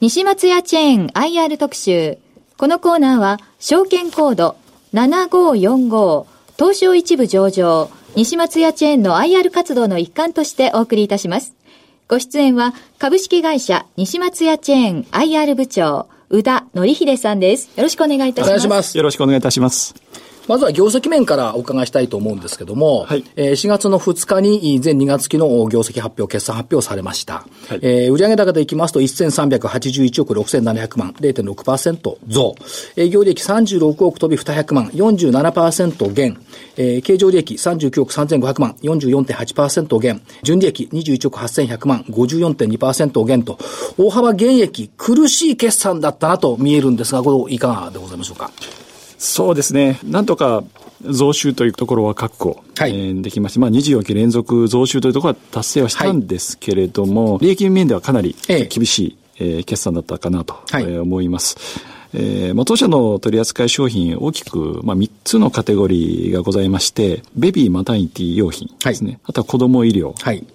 [0.00, 2.18] 西松屋チェーン IR 特集。
[2.56, 4.54] このコーナーは、証券コード
[4.94, 6.24] 7545
[6.56, 11.52] 東証一部上場、西松屋チェーンの IR 活動の一環としてお送りいたします。
[12.06, 17.68] ご出演は、株式会社西松屋チェーン IR 部長、宇田則秀さんです。
[17.74, 18.48] よろしくお願いいたします。
[18.48, 18.96] お願いします。
[18.96, 19.96] よろしくお願いいたします。
[20.48, 27.34] まずは業績面からお伺いしたいと思うんですけども、はい、えー、4月の2日に全2月期の業績発表、決算発表されました。
[27.68, 32.54] はい、えー、売上高でいきますと1381億6700万、0.6%増。
[32.96, 36.40] 営業利益36億飛び200万、47%減。
[36.78, 40.22] えー、経常利益39億3500万、44.8%減。
[40.42, 43.58] 純利益21億8100万、54.2%減と、
[43.98, 48.50] 大幅減益、苦しい決算だったなと見えるんですが、これいかがでございましょうか？
[49.18, 49.98] そうですね。
[50.04, 50.64] なんとか
[51.02, 58.36] 増収というところは確保、はい、えー、できまして、まあ、24期連続増収というところは達成はしたんですけれども、はい、利益面ではかなり
[58.70, 61.56] 厳しい、えー、決算だったかなと、はい、えー、思います。
[62.14, 69.10] えーまあ、当社の取扱商品大きく、まあ、3つのカテゴリーがございまして、ベビーマタニティ用品ですね。
[69.10, 70.46] はい、あとは子供医療、はい、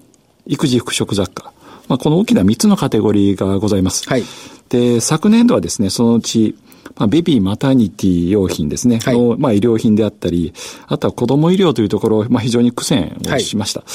[0.48, 1.54] 育児服飾雑貨。
[1.88, 4.10] まあ、この大きな3つのカテゴリーがございます。
[4.10, 4.24] はい、
[4.70, 6.56] で、昨年度はですね、そのうち、
[6.96, 9.00] まあ、ベビーマタニティ用品ですね。
[9.00, 10.54] はい、のまあ、医療品であったり、
[10.88, 13.82] あとは子供医療というところ、まあ、非常に苦戦をしました。
[13.82, 13.90] はい、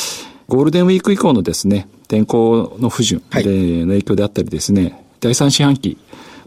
[0.49, 5.99] ゴールデンウィーク以降のですね、天候の不順での影響であったりですね、第三四半期、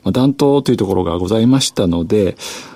[0.03, 2.35] まあ、暖冬というところがございましたので、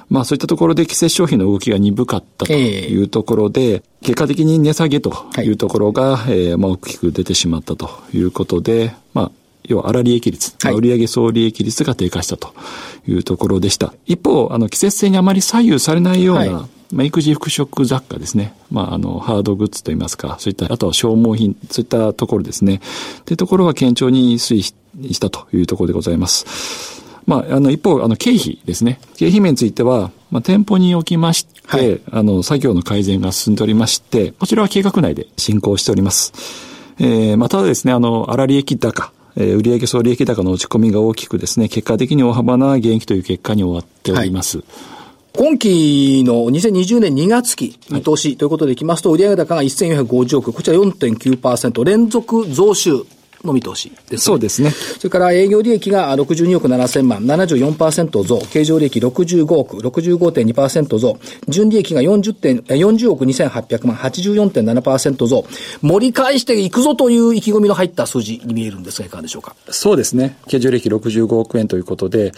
[0.10, 9.32] まあそういったところで季節商品の動きが鈍かったというところで、えー、結果的に値下げというところが、はい、えー、まあ大きく出てしまったということで、まあ
[9.68, 12.54] 要は粗利益率、はい、売上総利益率が低下したと
[13.08, 13.94] いうところでした。
[14.06, 18.54] 一方、あの、季節性にあまり左右されないような、はい、まあ、育児服飾雑貨ですね。
[18.72, 22.82] まあ、あの、ハードグッズといいますか、そういった、あとは消耗品、そういったところですね。
[23.26, 27.04] というところは堅調に推移したというところでございます。
[27.26, 29.00] まあ、あの、一方、あの、経費ですね。
[29.18, 36.34] 経費面については、まあ、店舗におきまして、はい、あの、作業の改善が進んでおりまして、こちらは計画内で進行しております。
[37.00, 44.60] えー、まあ、ただですね、あの、粗利益高、えー、売上総利益高の落ち込みが大きくですね、結果的に大幅な減益という結果に終わっております。
[44.60, 44.66] はい
[45.38, 53.06] 今期の2020年2月期見通しということでいきますと、売上高が1450億、こちら4.9%、連続増収
[53.46, 54.72] の見通しです、ね、そうですね。
[54.72, 65.46] それから営業利益が62億7000万、74%増、経常利益65億、65.2%増、純利益が40点、40億2800万、84.7%増、
[65.82, 69.56] 盛り返していくぞという意気込みの入った数字に見えるんですが、いかがでしょうか？
[69.70, 70.38] そうですね。
[70.48, 72.32] 経常利益65億円ということで、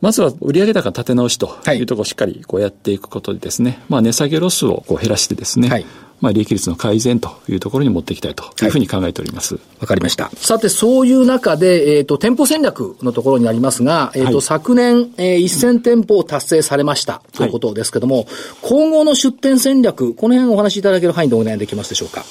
[0.00, 5.86] まずは売上高立て直しというところをしっかりこうやっていくことでですね、はい、まあ値下げロスをこう減らしてですね、はい、
[6.24, 9.56] まあ、利益率の改善というところに持っていきたいというふうに考えております。
[9.56, 10.30] わ、はい、かりました。
[10.36, 18.26] さて、そういう中で、えっ、ー、と、店舗戦略のところになりますが、えっ、ー、と、はい、昨年、えー、1000店舗を達成されましたということですけども、はい、
[18.62, 22.24] 今後の出店戦略、この辺お話しいただける範囲でお願いできますでしょうか？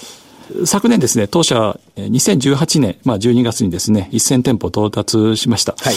[0.65, 5.75] 昨年ですね、当社、2018年、まあ、12月にですね、1000店舗到達しました。
[5.77, 5.95] はい。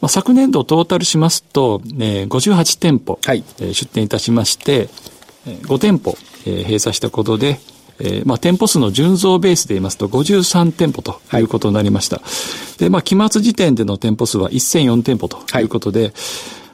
[0.00, 4.88] まあ、昨年度トータルしますと、えー、58店舗、はい、えー、出店いたしまして、
[5.46, 7.58] 5店舗、えー、閉鎖したことで、
[7.98, 12.16] えー、まあ、店舗数の純増ベースで言いますと53店舗ということになりました。
[12.16, 12.22] は
[12.76, 16.12] い、で、まあ、期末時点での店舗数は1004店舗ということで、はい。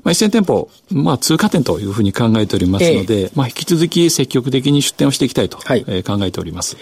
[0.03, 6.77] まあ、1000店舗、まあ、通過点というふうに考えておりますので、えー、まあ、引き続き積極的に出店をしていきたいと、はい、えー、考えております。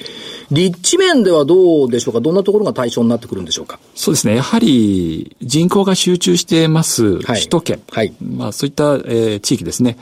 [0.51, 2.21] 立地面ではどうでしょうか？
[2.23, 3.79] どんなところが対象になってくるんでしょうか？
[3.95, 4.37] そうですね。
[4.37, 9.99] やはり人口が集中してます、首都圏、はい、まあ、そういった、えー、地域ですね。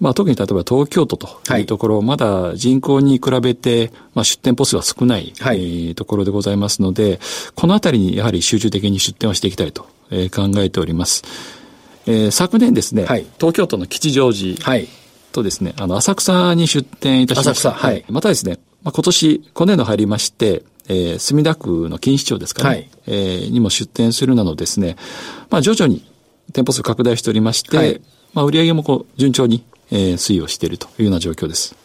[0.00, 7.20] まあ、特に例えば東京都というところ、はい、まだ人口に比べて、まあ、出店舗数は少ない、はい、えー、ところでございますので、
[7.54, 11.22] このあたりにやはり集中的に出店をしていきたいと、えー、考えております。
[12.06, 14.56] えー、昨年ですね、はい、東京都の吉祥寺
[15.32, 17.72] とですね、あの、浅草に出店いたしました。
[17.72, 18.04] はい。
[18.08, 24.96] またですね、まあ、今年、今年度入りまして、えー、墨田区の錦糸町ですかね、はい、えー、にも出店するなどですね、
[25.48, 26.04] まあ、徐々に
[26.52, 28.00] 店舗数拡大しておりまして、はい、
[28.34, 31.76] まあ、売上もこう、順調にえー、推移をしているというような状況です。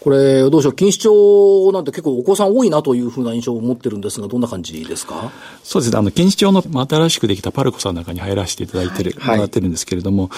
[0.00, 5.32] これ、どうでしょう、錦糸町なんて結構お子さん多いなというふうな印象を持ってるんですが、どんな感じですか？
[5.64, 10.30] そうですね、あの、錦糸町の新しくできたパルコさんの中に入らせていただいてる、はい、もらってるんですけれども、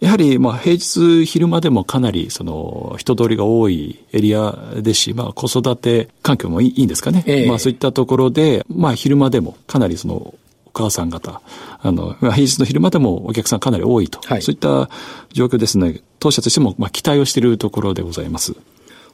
[0.00, 7.22] やはり、まあ、平日昼間でもかなり、その、人通りが多いエリアですし、まあ、子育て環境もいいんですかね。
[7.26, 10.38] えー、まあ、そういったところで、まあ、昼間でもかなりその、お
[10.72, 11.40] 母さん方、
[11.80, 14.88] あの、平日の昼間でもお客さんかなり多いと、はい、そういった
[15.32, 18.54] 状況ですね、当社としても、まあ、期待をしているところでございます。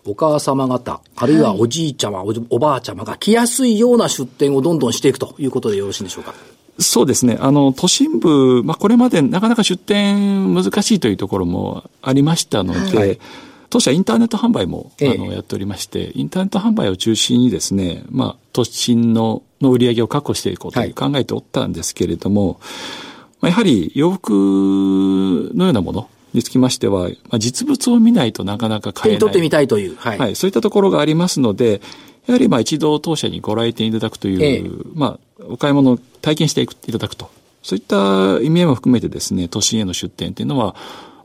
[0.06, 6.32] お母様方、あるいはおじいちゃま、はい、おばあちゃまが来やすいような出店をどんどんしていくということでよろしいんでしょうか？
[6.78, 7.37] そうですね。
[7.40, 13.19] あの、都心部、まあ、これまでなかなか出店難しいというところもありましたので、はい、
[13.70, 22.56] 当社インターネット販売も、あの、やっておりまして、インターネット販売を中心にですね、まあ、都心のの売り上げを確保していこうと考えておったんですけれども、はい、
[23.41, 24.31] まあ、やはり洋服
[25.55, 29.19] のようなもの、につきましては、まあ、実物を見ないとなかなか買えない。
[29.19, 29.97] 手に取ってみたいという。
[29.97, 30.19] はい。
[30.19, 31.81] はい、そういったところがありますので、
[32.26, 37.31] やはりまあ一度当社にご来店いただくという、ええ、まあ、お買い物を体験していただくと。
[37.62, 40.76] そういった意味合いも含めてですね、都心への出店というのは、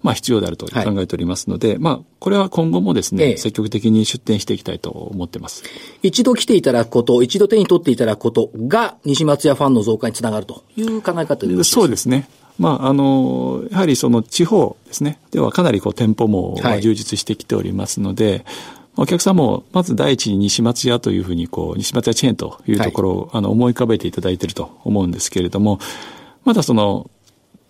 [0.03, 5.63] まあ必要であると考えておりますので、はい、まあこれは今後もですね、ええ、積極的に出店していきたいと思ってます。
[6.03, 11.81] 一度来ていただくこと、一度手に取っていただくことが西松屋ファンの増加につながるという考え方でよろしいですか？
[11.81, 12.29] そうですね。
[12.59, 18.45] まあ、あの、やはりその地方ですね、ではかなりこう店舗も充実してきておりますので、はい
[18.95, 25.79] お客さんも、まず第一に西松屋というふうに、こう、西松屋チェーンというところを、はい、あの、思い浮かべていただいていると思うんですけれども、
[26.45, 27.09] まだその、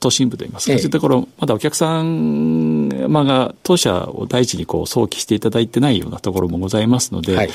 [0.03, 7.50] 都心部といいますか、そういったところ、まだお客さん、まあ、が、当社を第一にこう、想起していただいてないようなところもございますので、はい、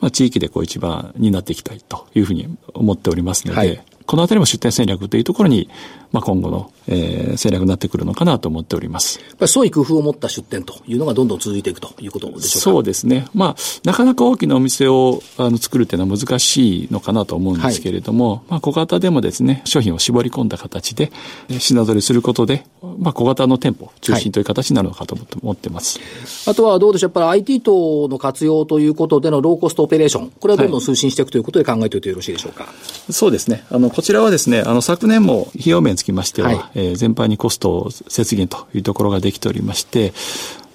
[0.00, 3.84] まあ、地域でこう、一番になっていきたいというふうに思っておりますので、はい。
[4.04, 5.70] このあたりも出店戦略というところに、
[6.10, 9.20] まあ、今後の、えー、戦略になってくるのかなと思っております。
[9.20, 12.46] やっぱり創意工夫を持った出店というのがどんどん続いていくということでしょうか？
[12.60, 13.26] そうですね。
[13.34, 21.12] まあ、なかなか大きなお店をあの作るっていうのは難しいのかなと思うんですけれども、はい、まあ、小型でもですね、商品を絞り込んだ形で、
[21.58, 22.64] 品取りすることで、
[22.98, 25.98] まあ、小型の店舗中心という形になるのかと思ってます。
[25.98, 26.08] はい、
[26.52, 32.64] あとはどうでしょう、やっぱり IT 等の活用ということでのローコストオペレーション、これはどんどん推進していくということで考えておいてよろしいでしょうか？
[32.64, 32.70] は
[33.10, 33.66] い、そうですね。
[33.70, 40.12] あの、こちらはですね、あのの、昨年も費用面につきましては、はい、えー、全般にコスト節減というところができておりまして、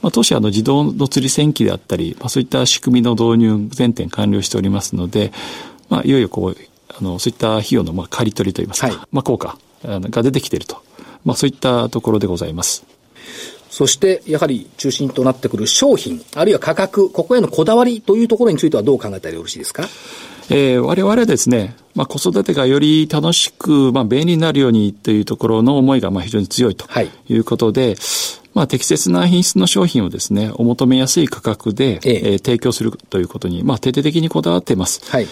[0.01, 5.31] まあ、当社の自動の釣り線機であったり、まあ、そういった仕組みの導入全点完了しておりますので、
[5.89, 6.57] まあ、いよいよこう、
[6.89, 10.81] あの、そういった費用の、まあ、借り取りといいますか、はい、まあ、効果が出てきていると。
[11.25, 12.83] まあ、そういったところでございます。
[13.69, 19.87] そして、やはり中心となってくる商品、あるいは価格、ここへのこだわりというところについてはどう考えたらよろしいですか？
[20.49, 26.87] えー、我々はですね、まあ、子育てがより楽しく、まあ、便利になるようにというところの思いが、まあ、非常に強いと
[27.29, 27.37] い。
[27.37, 27.95] うことで、はい、
[28.53, 32.33] まあ、適切な品質の商品をですね、お求めやすい価格で、ええ。
[32.33, 35.01] えー、提供するということに、まあ、徹底的にこだわっています。
[35.09, 35.27] はい、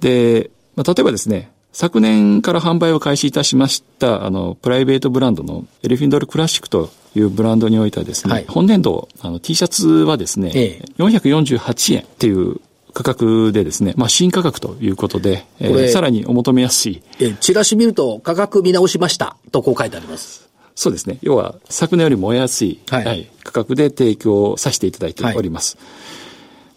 [0.00, 12.62] で、まあ、例えばですね、昨年から販売を開始いたしました、あの、プライベートブランドのエレフィンドルクラシックというブランドにおいてはですね、はい、本年度、あの、T シャツはですね、ええ、448円っていう
[12.96, 17.02] 価格でですね、まあ、新価格ということで、えー、さらにお求めやすい。
[17.20, 20.48] え、チラシ見ると価格見直しましたとこう書いてあります。
[20.74, 21.18] そうですね。
[21.20, 25.76] 要は、昨年よりもお安い、はい、はい、価格で提供させていただいております。
[25.76, 25.82] は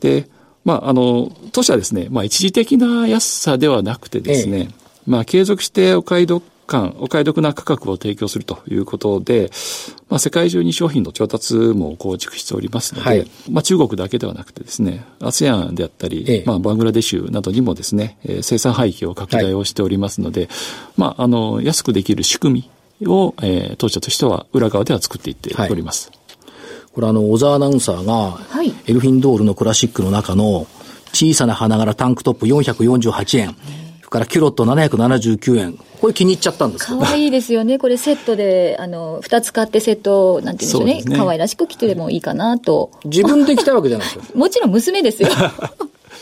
[0.10, 0.30] い、で、
[0.66, 4.68] まあ、あの、当社はですね、まあ、一時的な安さではなくてですね、ええ、
[5.08, 9.50] まあ、継続してお買い得感、お買い得な価格を提供するということで、
[10.08, 20.50] まあ、世界中に商品の調達も構築しておりますので、はい、まあ、中国だけではなくてですね、ASEAN であったり、ええ、まあ、バングラデシュなどにもですね、えー、生産廃棄を拡大をしておりますので、はい、
[20.96, 22.70] まあ、あの、安くできる仕組
[23.02, 26.10] みを、えー、当社としては裏側では作っていっております。
[26.10, 26.50] はい、
[26.94, 28.40] これあの、小沢アナウンサーが、
[28.88, 30.68] エルフィンドールのクラシックの中の
[31.14, 33.56] 小さな花柄タンクトップ448円、
[34.10, 35.80] からキュロット779円。
[36.02, 36.96] これ気に入っちゃったんですか？
[36.96, 37.78] わいいですよね。
[37.78, 41.18] これセットで、あの、二つ買ってセット、なんて言うんでしょうね。
[41.18, 42.92] 可、愛、らしく着てもいいかなと。
[43.06, 44.24] 自分で着たいわけじゃないですよ。
[44.36, 45.30] もちろん娘ですよ。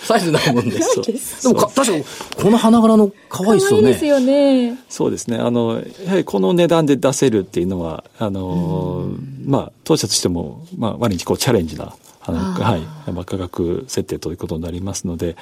[0.03, 1.01] サイズなもんです。
[1.43, 2.03] でも確かに、
[2.41, 3.91] この花柄の可愛いですよね。
[3.91, 4.77] ですよね。
[4.89, 5.37] そうですね。
[5.37, 9.07] あの、やはりこの値段で出せるっていうのは、あの、
[9.45, 12.81] まあ、当社としても、まあ、割にこうチャレンジな、あの、はい、
[13.25, 15.35] 価格設定ということになりますので、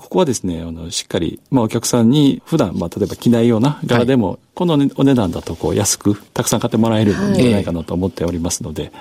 [0.00, 8.98] ここはですね、あの、しっかり、まあ、お客さんに普段、まあ、例えば着ないような柄でも、はい、この、お値段だと、こう、安く、たくさん買ってもらえるんじゃないかなと思っておりますので、はい、ま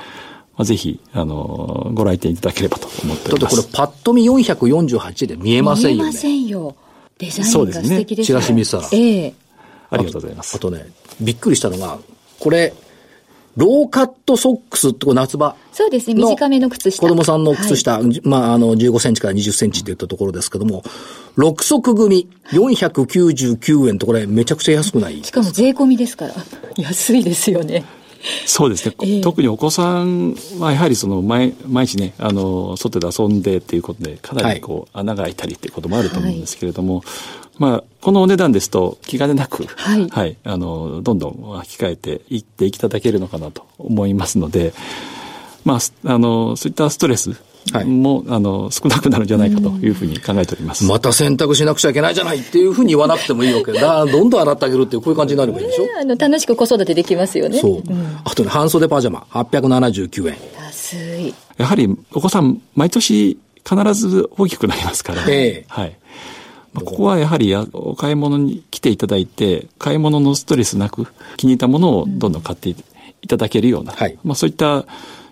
[0.57, 3.55] あ、ぜひ、あの、ご来店いただければと思っております。
[3.57, 6.09] だってこれ、パッと見448で見えませんよね。
[6.09, 6.75] 見えませんよ。
[7.17, 8.25] デザインが素敵ですね。
[8.25, 8.89] チラシ見せたら。
[8.91, 9.33] ええ
[9.91, 10.55] ありがとうございます。
[10.55, 10.87] あとね、
[11.19, 11.99] びっくりしたのが、
[12.39, 12.73] これ、
[13.57, 15.55] ローカットソックスってこ夏場。
[15.71, 17.01] そうですね、短めの靴下。
[17.01, 20.83] 子供さんの靴下、はい、まあ、あの、15センチから20センチっていったところですけども、
[21.37, 25.23] 6足組、499円とこれめちゃくちゃ安くない？
[25.23, 26.33] しかも税込みですから、
[26.77, 27.83] 安いですよね。
[28.45, 37.05] そうですね、えー、特にお子さんはやはりその毎毎日ねあの外で遊んでっていうことでかなりこう、穴が開いたりっていうこともあると思うんですけれども、はい、
[37.61, 44.73] まあ、このお値段ですと気兼ねなく、はい、はい、あの、どんどん履き替えていっていただけるのかなと思いますので、
[45.63, 47.39] まあ、あの、そういったストレス
[47.85, 50.85] も、はい、あの、少なくなるんじゃないかというふうに考えております。
[50.85, 54.07] また選択しなくちゃいけないじゃないっていうふうに言わなくてもいいわけだ。
[54.07, 57.59] どんどん洗ってあげるっていう、こういう感じになればいいでしょ、あの、楽しく子育てできますよね。
[57.59, 57.73] そう。
[57.75, 60.37] うん、あとね、半袖パジャマ、879円。
[60.63, 61.35] 安い。
[61.57, 65.95] やはり、お子さん、毎年必ず大きくなりますから、ね、えー、はい。
[66.73, 72.75] まあ、ここはやはりお買い物に来ていただいて、買い物のストレスなく気に入ったものをどんどん買ってい
[73.27, 74.85] ただけるような、はい、まあそういった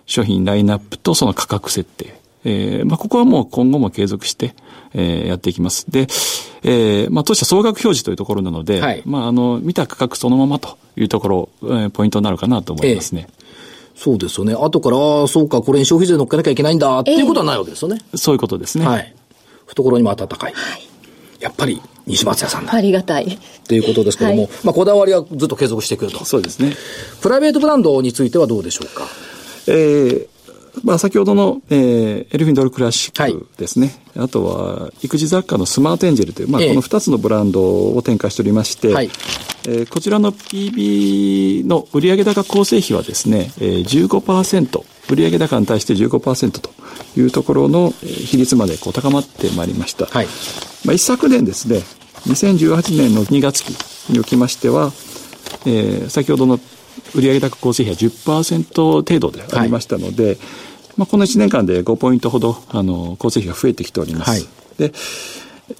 [0.06, 2.18] 商品ラインナップとその価格設定。
[2.42, 4.54] えー、まあここはもう今後も継続して、
[4.94, 5.90] えー、やっていきます。
[5.90, 6.06] で、
[6.62, 13.26] えー、まあ当社総額表示というところなので、はい、まああの、見た価格そのままというところ、えー、ポイントになるかなと思いますね。
[13.28, 13.40] えー
[14.00, 14.54] そうですよね。
[14.54, 18.00] 後から、ああ、そうか、これに消費税乗っけなきゃいけないんだ、っていうことはないわけですよね。
[18.14, 18.86] そういうことですね。
[18.86, 19.14] はい。
[19.66, 20.52] 懐にも温かい。
[20.54, 20.89] はい。
[21.40, 22.74] やっぱり西松屋さんだ。
[22.74, 23.24] ありがたい。
[23.24, 26.24] っていうことですけども、はい、まあこだわりはずっと継続してくると。
[26.24, 26.74] そうですね。
[27.20, 29.06] プライベートブランドについてはどうでしょうか？
[29.66, 30.26] えー、
[30.84, 34.00] まあ先ほどの、えー、エルフィンドルクラシックですね。
[34.14, 39.10] はい、あとは、育児雑貨のスマートエンジェルという、まあこの2つのブランドを展開しておりまして、はい、
[39.66, 46.70] えー、こちらの PB の売上高構成比はですね、えー、15%、売上高に対して15%と
[47.16, 50.06] いうところの比率までこう高まってまいりました。
[50.06, 50.26] はい、
[50.84, 51.82] まあ、一昨年ですね、
[52.26, 53.70] 2018年の2月期
[54.12, 54.92] におきましては、
[55.66, 56.58] えー、先ほどの
[57.14, 60.38] 売上高構成比は10%程度でありましたので、はい、
[60.96, 64.30] まあ、この1年間で5ポイントほど、あの、構成比が増えてきております。
[64.30, 64.46] はい、
[64.78, 64.92] で、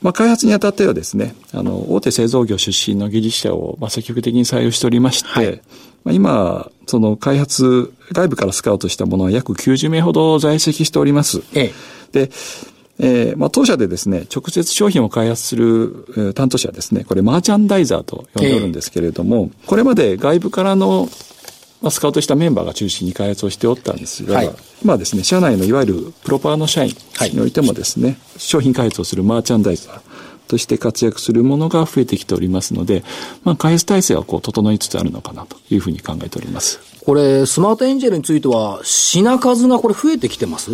[0.02, 5.62] まあ、開発にあたってはですね、あの、大手製造業出身の技術者を、まあ、積極的に採用しておりまして、はい、
[6.04, 11.42] まあ、今、その開発、外部からスカウトしたものは約90名ほど在籍しております。
[11.54, 11.72] ええ、
[12.12, 12.30] で、
[13.02, 21.08] えー、まあ、当社でですね、直接商品を開発する、えー、担当者はですね、これマーチャンダイザーと呼んでおるんですけれども、えー、これまで外部からの、
[21.80, 24.50] まあ、スカウトしたメンバーが中心に開発をしておったんですが、はい、
[24.84, 26.94] まあですね、社内のいわゆるプロパーの社員
[27.32, 30.00] においてもですね、はい、商品開発をするマーチャンダイザー、
[30.46, 33.04] として活躍するものが増えてきておりますので、
[33.44, 36.80] まあ、開発体制はこう整いつつあるのかなというふうに考えております。
[37.04, 40.72] これ、スマートエンジェルについては、品数がこれ増えてきてます？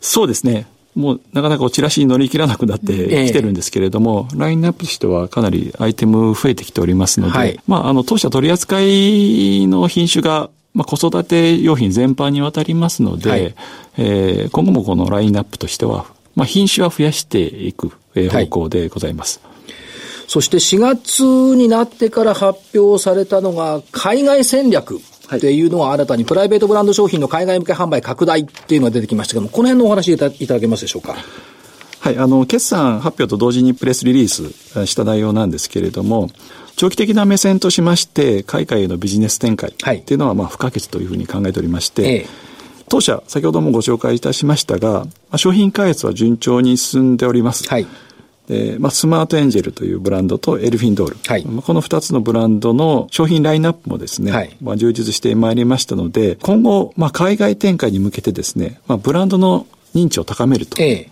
[0.00, 0.66] そうですね。
[0.96, 13.54] もうなかなかチラシに乗り切らなくなってきてるんですけれども、えー、ラインナップとしてはかなりアイテム増えてきておりますので、はい、まあ、あの、当社取り扱いの品種がまあ、子育て用品全般にわたりますので、はい、
[13.96, 17.92] えー、今後もこのラインナップとしては、まあ、品種は増やしていく
[18.30, 19.40] 方向でございます。
[19.42, 19.54] はい、
[20.28, 21.22] そして4月
[21.56, 25.00] になってから発表されたのが、海外戦略。
[25.34, 31.16] っていうのは新たにプライベートブランド商品の海外向け販売拡大っていうのが出てきましたけども、この辺のお話いただけますでしょうか？
[32.00, 36.30] はい、あの、決算発表と同時にプレスリリースした内容なんですけれども、
[36.76, 42.26] 長期的な目線としまして、海外へのビジネス展開っていうのはまあ不可欠というふうに考えておりまして、ええ、
[42.88, 45.06] 当社、先ほどもご紹介いたしましたが、
[45.36, 47.66] 商品開発は順調に進んでおります。
[47.68, 47.86] はい。
[48.46, 61.04] でまあ、スマートエンジェルというブランドとエルフィンドール、はい、この2つのブランドの商品ラインナップもですね、はい、まあ、充実してまいりましたので、今後、まあ、海外展開に向けてですね、まあ、ブランドの認知を高めるとい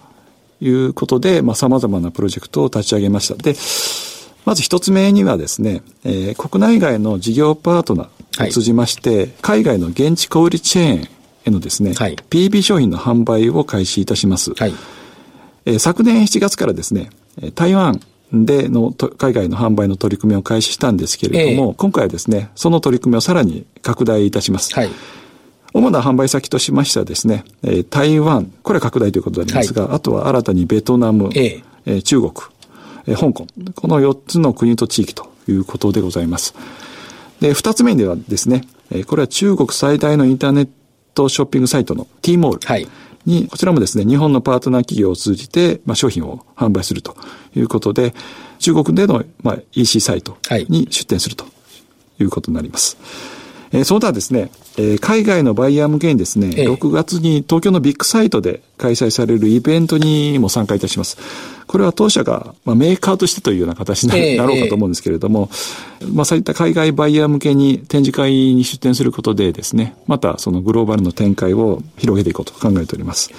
[0.68, 3.34] うことで、まあ、様々なプロジェクトを立ち上げました。
[3.34, 3.56] で、
[4.44, 11.08] まず一つ目にはですね、えー、国内外の事業パートナーを通じまして、はい、海外の現地小売チェーン
[11.46, 14.52] へのですね、はい、PB 商品の販売を開始いたします。
[14.54, 14.74] はい、
[15.64, 17.10] えー、昨年7月からですね、
[17.54, 18.00] 台湾
[18.32, 24.74] での海外の販売の取り組みを開始したんですけれども、えー、今回はですね、その取り組みをさらに拡大いたします。
[24.74, 24.90] はい、
[25.72, 32.32] 主な販売先としましてはですね、えー、台湾、これは拡大ということでありますが、はい、あとは新たにベトナム、えー、中国、
[33.06, 36.54] えー、香港、この4つの国と地域ということでございます。
[37.40, 38.64] で、2つ目ではですね、
[39.06, 40.68] これは中国最大のインターネッ
[41.14, 42.66] トショッピングサイトの T モール。
[42.66, 42.88] はい
[43.26, 47.16] に、こちらもですね、日本のパートナー企業を通じて、まあ、商品を販売すると
[47.54, 48.14] いうことで、
[48.58, 50.36] 中国での、まあ、EC サイト
[50.68, 51.44] に出店すると
[52.18, 52.96] いうことになります。
[53.72, 61.16] えー、その他ですね、えー、海外のバイヤー向けにですね、ええ、6月に東京のビッグサイトで開催されるイベントにも参加いたします。
[61.66, 65.48] これは当社が、まあ、メーカーとしてというような形にな,、え、ろうかと思うんですけれども、
[66.12, 73.30] まあそういった海外バイヤー向けに展示会に出展することでですね、またそのグローバルの展開を広げていこうと考えております。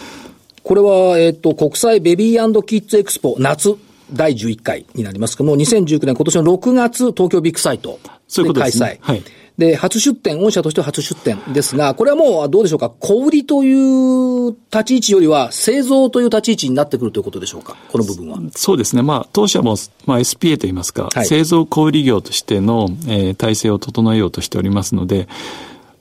[0.63, 3.75] これは、えっ、ー、と、国際ベビーキッズエクスポ夏
[4.11, 7.99] 第11回になりますけども、2019年今年の6月東京ビッグサイト
[8.35, 8.79] で開催。
[8.93, 9.23] ね、はい。
[9.57, 18.39] で、初出店、御社としては初出店ですが、これはもうどうでしょうか、小売りという立ち位置よりは製造という立ち位置になってくるということでしょうか、この部分は。
[18.51, 19.01] そうですね。
[19.01, 25.27] まあ、当社も、まあ、SPA といいますか、はい、製造小売業としての、えー、体制を整えようとしておりますので、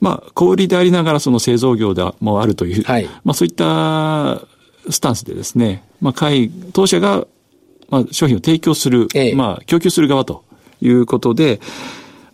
[0.01, 4.41] まあ、小売りでありながらその製造業でもあるという、はい、まあそういった
[4.89, 7.25] スタンスでですね、まあ、会、当社が、
[7.89, 10.43] まあ、商品を提供する、ええ、まあ、供給する側と
[10.81, 11.59] いうことで、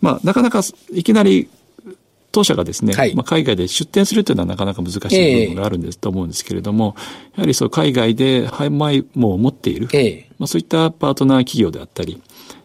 [0.02, 0.60] まあ、なかなか
[0.92, 1.48] いきなり
[2.32, 6.96] 当社がですね、はい、まあ、海外で出店するというのはなかなか難しい部分があるんです、と思うんですけれども、
[7.36, 10.26] やはりそう海外で販売網を持っている、え。
[10.38, 12.20] まあ、そういったパートナー企業であったり、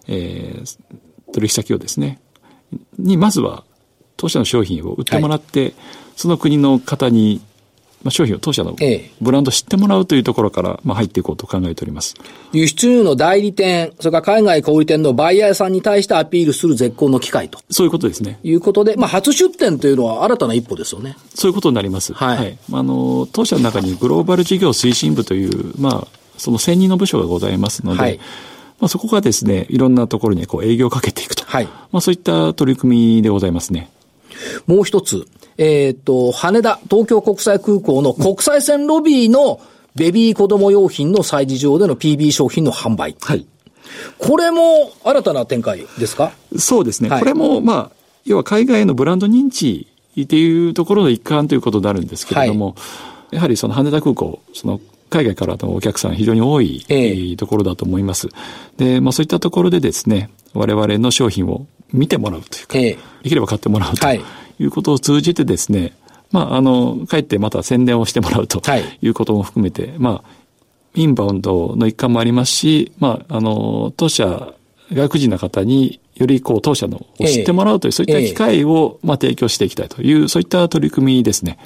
[0.08, 0.78] えー、
[1.34, 2.20] 取引先をですね、
[2.98, 3.64] にまずは
[4.16, 5.74] 当社の商品を売ってもらって、はい、
[6.16, 7.42] その国の方に
[8.08, 8.74] まあ、商品を当社の
[9.20, 12.16] ブランド知ってもらうというところから、まあ、入っていこうと考えております。
[12.54, 17.60] 輸出入の代理店、それから海外小売店のバイヤーさんに対してアピールする絶好の機会と。
[17.70, 18.40] そういうことですね。
[18.44, 21.18] いうことで、まあ、初出店というのは新たな一歩ですよね。
[21.36, 22.14] そういうことになります。
[22.14, 22.38] はい。
[22.38, 28.20] はい、あの、当社の中にグローバル事業推進部という、まあ、その専任の部署がございますので、はい
[28.80, 31.44] まあ、そこがですね、いろんなところにこう営業をかけていくと。
[31.46, 31.66] はい。
[31.92, 33.90] まあ、そういった取り組みでございますね。
[34.66, 35.28] もう一つ、
[35.58, 39.60] えっ、と、羽田、東京国際空港の国際線ロビーの
[39.96, 43.16] ベビー子供用品の催事場での PB 商品の販売。
[43.22, 43.48] はい。
[44.20, 46.32] これも新たな展開ですか？
[46.58, 47.10] そうですね。
[47.10, 47.92] はい、これも、まあ、
[48.26, 49.88] 要は海外のブランド認知
[50.22, 52.74] っていうところの一環ということになるんですけれども、は
[53.32, 54.80] い、やはりその羽田空港、その
[55.10, 58.28] 海外からのお客さん非常に多い、えところだと思います。
[58.78, 64.22] で、まあそういったところでですね、我々の商品を見てもらうというか、えできれば買ってもらうとい。
[64.60, 65.94] うことを通じてですね、
[66.32, 68.62] まあ、あの、帰ってまた宣伝をしてもらうと
[69.02, 69.08] い。
[69.08, 70.30] うことも含めて、はい、まあ、
[70.96, 74.54] インバウンドの一環もありますし、まあ、あの、当社、
[74.92, 81.58] 外国人の方によりこう当社のを知ってもらうという、そういった機会を、まあ、提供していきたいという、そういった取り組みですね。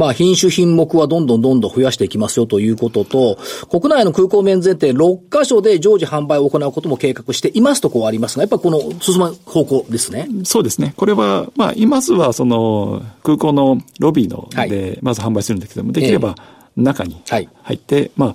[0.00, 3.36] まあ、品種品目はどんどんどんどん増やしていきますよということと、
[3.70, 10.26] 国内の空港免税店6カ所で常時販売を行うことも計画していますとこうありますが、やっぱりこの進む方向ですね。
[10.44, 10.94] そうですね。
[10.96, 18.34] これは、まあ、今ずはその空港のロビーので、まず販売するんだけども、できれば、えー中に入って、はい、まあ、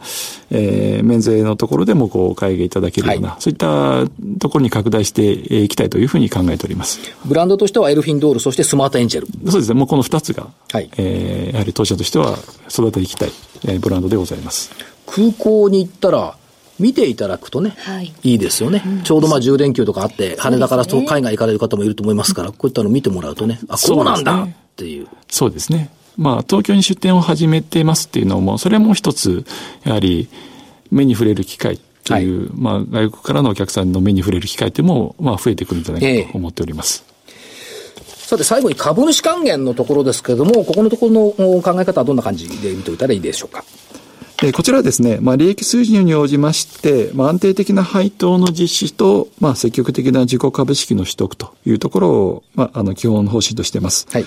[0.52, 4.06] えー、免税のところでもこう、会議いただけるような、はい、そういった
[4.40, 7.00] ところに拡大していきたいというふうに考えております。
[7.26, 9.28] ブランドとしてはエルフィンドール、そしてスマートエンジェル。
[9.52, 9.76] そうですね。
[9.76, 12.38] もうこの二つが、はい、えー、やはり当社としては
[12.70, 13.32] 育てていきたい、
[13.66, 14.72] えー、ブランドでございます。
[15.06, 16.38] 空港に行ったら、
[16.78, 18.84] 見ていただくとね、はい、いいですよね。
[18.86, 25.08] うん、ちょうどまあ10連休とかあって、羽田からそう海外行かれる方もいると思いますから、こういったの見てもらうとね、あ、こうなんだっていう。
[25.30, 25.90] そうですね。
[26.18, 29.46] まあ、東京に出店を始めてますっていうのも、それも一つ、
[29.84, 30.28] やはり、
[30.92, 37.04] 目に触れる機会という、はい、まあ、外国からのお客さんの目に触れる機会っていうのも、まあ、増えてくるんじゃないかと思っております。
[37.98, 43.64] えー、さて、最後に株主還元のところですけれども、ここのところの考え方はどんな感じで見ておいたらいいでしょうか？
[44.44, 54.08] えこちらはですね、まあ、利益水準に応じまして、まあ、安定的な配当の実施と、まあ、積極的な自己株式の取得というところを、まあ、あの、基本方針としています。
[54.12, 54.26] はい。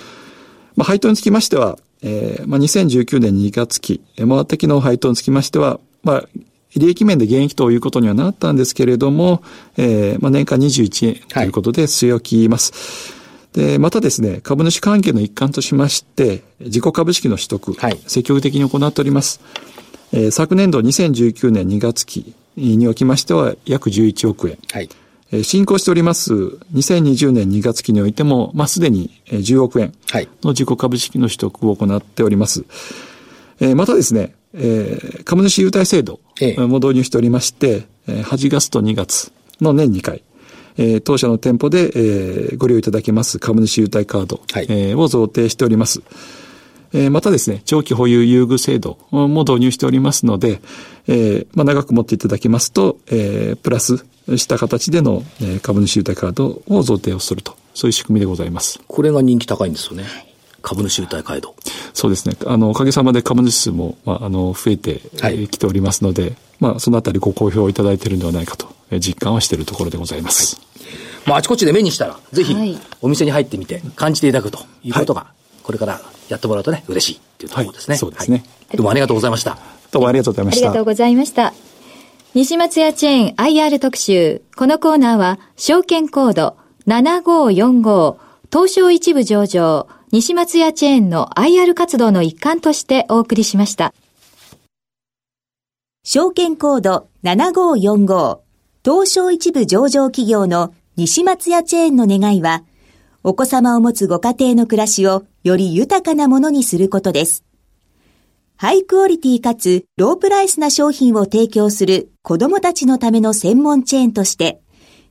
[0.79, 6.29] まあ、配当につきましては、えー、まあ、2019年2月期、回った期の配当につきましては、まあ、
[6.77, 9.43] 利益面で減益ということにはなったんですけれども、
[9.77, 13.13] えー、まあ、年間21円ということで据え置きます。
[13.57, 19.41] はい、で、またですね、株主関係の一環としまして、自己株式の取得、はい、積極的に行っております。
[20.13, 24.59] えー、昨年度2019年2月期におきましては約11億円。
[24.71, 24.89] はい
[25.43, 29.93] 進行しております2020年2月期においても、まあ、すでに10億円
[30.43, 32.65] の自己株式の取得を行っております。
[33.61, 34.35] はい、またですね、
[35.25, 36.21] 株主優待制度
[36.67, 40.23] も導入しておりまして、8月と2月の年2回、
[41.03, 44.37] 当社の店舗でご利用いただけます株主優待カード
[44.99, 46.01] を贈呈しております。
[46.93, 50.61] えー、またですね、長期保有優遇制度も導入しておりますので、
[51.07, 54.05] えー、まあ、長く持っていただきますと、えー、プラス
[54.37, 58.81] した形での、え株主優待カードを贈呈をすると、そういう仕組みでございます。
[58.87, 60.05] これが人気高いんですよね。
[60.61, 61.55] 株主優待カード。
[61.95, 62.37] そうですね。
[62.47, 70.57] あの、おかげさまで株主数も、まあ、あの、増えてき、はい、ておりますので、まあ、そのあたりご好評いただいているのではないかと、え実感はしているところでございます。
[70.57, 72.55] はい、まあ、あちこちで目にしたら、ぜひ、
[73.01, 75.33] お店に入ってみて、感じていただくということが、
[75.69, 76.01] これから
[76.31, 77.93] やってもらうとね、嬉しいっていうところですね。
[77.93, 79.59] はい、そうですね、はい、どうもありがとうございました。
[79.91, 80.61] どうもありがとうございました。
[80.61, 81.53] ありがとうございました。
[82.33, 84.41] 西松屋チェーン IR 特集。
[84.57, 88.17] このコーナーは、証券コード7545
[88.51, 93.93] 東証一部上場西松屋チェーンの IR 活動の一環としてお送りしました。
[96.03, 98.39] 証券コード7545
[98.83, 102.63] 東証一部上場企業の西松屋チェーンの願いは、
[103.29, 107.45] お子様を持つご家庭の暮らしをより豊かなものにすることです。
[108.57, 114.63] ハイクオリティかつロープライスな商品を提供する子供たちのための専門チェーンとして、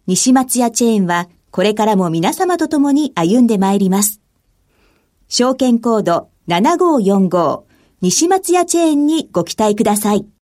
[0.08, 4.20] 西松屋チェーンはこれからも皆様と共に歩んでまいります。
[5.28, 7.62] 証券コード7545
[8.02, 10.28] 西松屋チェーンにご期待ください。